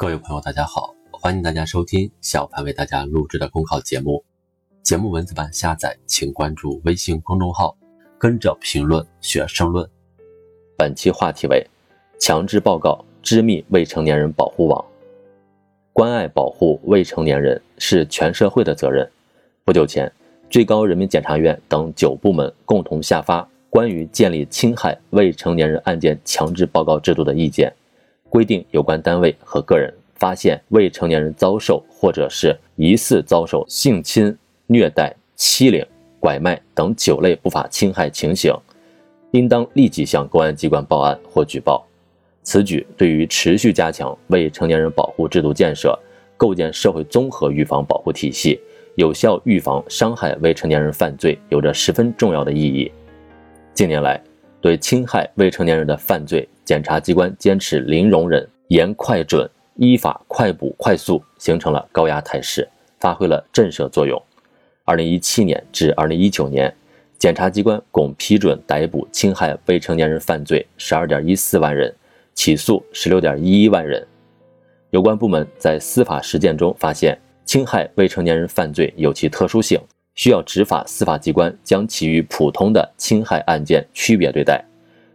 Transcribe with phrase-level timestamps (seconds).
[0.00, 4.24] 各位朋友，大家好，欢迎大家收听小凡为大家录制的公考节目。
[4.80, 7.76] 节目文字版下载，请关注微信公众号，
[8.16, 9.90] 跟着评论学申论。
[10.76, 11.66] 本期话题为：
[12.16, 14.82] 强制报告织密未成年人保护网。
[15.92, 19.10] 关爱保护未成年人是全社会的责任。
[19.64, 20.10] 不久前，
[20.48, 27.74] 最高人民检察院等九部门共同下发关于建立侵害未成年人案件强制报告制度的意见。
[28.28, 35.84] 规定有关单位和个人发现未成年人遭受或者是疑似遭受性侵、虐待、欺凌、
[36.20, 38.52] 拐卖等九类不法侵害情形，
[39.30, 41.86] 应当立即向公安机关报案或举报。
[42.42, 45.98] 此举对于持续加强未成年人保护制度建设、
[46.36, 48.58] 构建社会综合预防保护体系、
[48.96, 52.90] 有效预防伤害未成年人犯罪有着十分重要的意义。
[53.74, 54.20] 近年来，
[54.60, 62.68] 对侵害未成年人的犯罪，检察机关坚持零容忍、严快准、依法快捕快诉，形成了高压态势，
[63.00, 64.22] 发挥了震慑作用。
[64.84, 66.70] 二零一七年至二零一九年，
[67.16, 71.90] 检察机关共批准逮捕侵害未成年人犯罪十二点一四万人，
[72.34, 74.06] 起诉十六点一一万人。
[74.90, 79.80] 有关部门在司法实践中发现，侵害未成年人犯罪有其特殊性。
[80.16, 84.62] 需要执法司法机关将其与普通的侵害案件区别对待。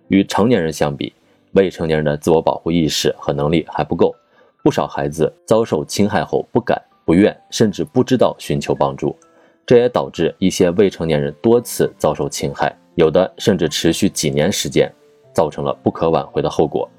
[0.07, 1.13] 与成年人相比，
[1.53, 4.13] 未成年人的自我保护意识和能力还不够。
[4.61, 9.15] 不少孩子遭受侵害后不敢、不愿，甚至不知道寻求帮助，
[9.65, 14.91] 这也导致一些未成年人多次遭受侵害，有的甚至持续几年时间，
[15.33, 16.89] 造成了不可挽回的后果。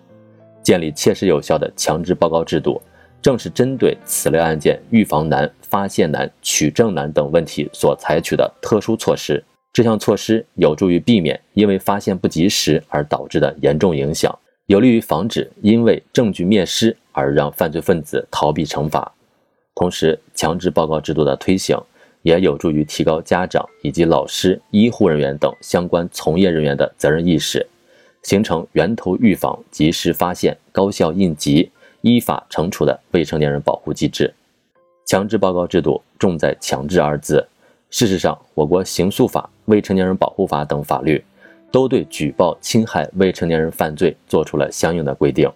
[0.63, 2.81] 建立切实有效的强制报告制度。
[3.23, 9.43] 正是针对此类案件预防难、发现难、取证难等问题所采取的特殊措施。
[9.73, 19.13] 这项措施有助于避免因为发现不及时而导致的严重影响，有利于防止因为证据灭失而让犯罪分子逃避惩罚。
[19.75, 21.79] 同时，强制报告制度的推行
[22.23, 27.67] 也有助于提高家长以及老师、医护人员等相关从业人员的责任意识，
[28.23, 31.71] 形成源头预防、及时发现、高效应急。
[32.07, 34.35] 依法惩处的未成年人保护机制，
[35.07, 37.49] 强制报告制度重在“强制”二字。
[37.89, 41.25] 事实上，我国刑诉法、未成年人保护法等法律
[41.75, 45.51] 都对举报侵害未成年人犯罪作出了相应的规定。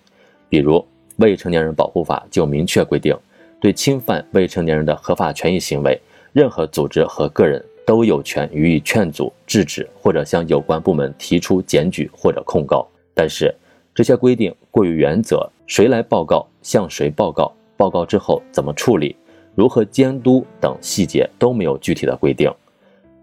[0.49, 0.75] 比如，
[1.19, 3.17] 《未成年人保护法》就明确规定，
[3.61, 5.97] 对侵犯未成年人的合法权益行为，
[6.33, 12.85] 任何组织和个人都有权予以劝阻、制止，或者向有关部门提出检举或者控告。
[13.15, 13.55] 但是，
[13.95, 15.49] 这些规定过于原则。
[15.69, 16.45] 谁来报告？
[16.63, 17.53] 向谁报告？
[17.77, 19.15] 报告之后怎么处理？
[19.55, 22.53] 如何监督等细节都没有具体的规定。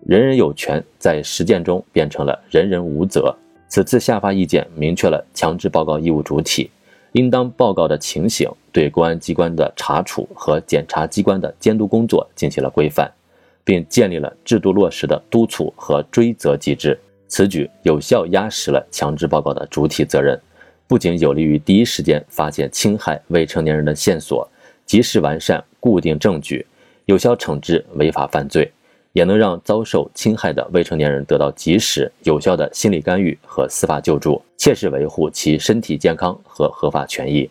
[0.06, 3.36] 人人有权在实践中变成了人人无责。
[3.68, 6.70] 此次下发意见，明确了强制报告义务主体、
[7.14, 13.12] 应当报告的情形，对公安机关的查处和检察机关的监督工作进行了规范，
[13.64, 16.98] 并建立了制度落实的督促和追责机制。
[17.28, 20.40] 此举有效压实了强制报告的主体责任。
[20.88, 24.48] 不仅有利于第一时间发现侵害未成年人的线索，
[24.86, 26.64] 及时完善固定证据，
[27.06, 28.72] 有效惩治违法犯罪，
[29.16, 37.50] 也能让遭受侵害的未成年人得到及时有效的心理干预和司法救助，切实维护其身体健康和合法权益。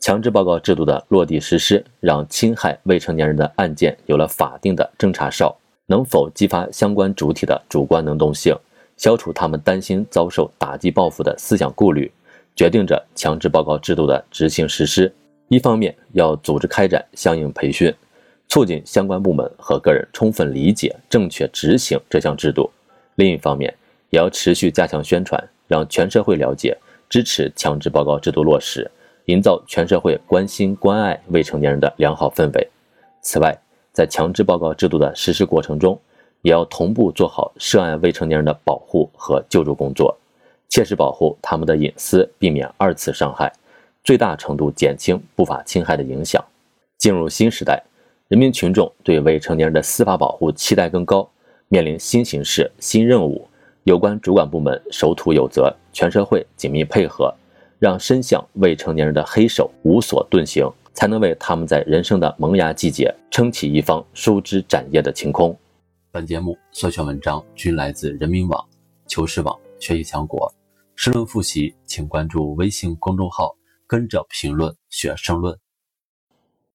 [0.00, 8.52] 强制报告制度的落地实施，让侵害未成年人的案件有了法定的侦查哨，能否激发相关主体的主观能动性，
[8.96, 12.10] 消除他们担心遭受打击报复的思想顾虑。
[12.56, 15.14] 决定着强制报告制度的执行实施。
[15.46, 17.94] 一方面要组织开展相应培训，
[18.48, 22.70] 促进相关部门和个人充分理解、正确执行这项制度；
[23.16, 23.72] 另一方面，
[24.10, 26.76] 也要持续加强宣传，让全社会了解、
[27.08, 28.90] 支持强制报告制度落实，
[29.26, 32.68] 营造全社会关心关爱未成年人的良好氛围。
[33.20, 33.56] 此外，
[33.92, 36.00] 在强制报告制度的实施过程中，
[36.40, 40.16] 也要同步做好涉案未成年人的保护和救助工作。
[40.70, 43.52] 切实保护他们的隐私，避免二次伤害，
[44.04, 46.42] 最大程度减轻不法侵害的影响。
[46.96, 47.82] 进入新时代，
[48.28, 51.26] 人民群众对未成年人的司法保护期待更高，
[51.68, 53.48] 面临新形势、新任务，
[53.84, 57.34] 有关主管部门守土有责，全社会紧密配合，
[57.78, 65.58] 让伸向未成年人的黑手无所遁形，才能为他们在人生的萌芽季节撑起一方舒枝展叶的晴空。
[66.10, 68.62] 本节目所选文章均来自人民网、
[69.06, 70.52] 求是网、学习强国。
[70.96, 73.56] 申论复习，请关注微信公众号
[73.88, 75.56] “跟着评论学申论”。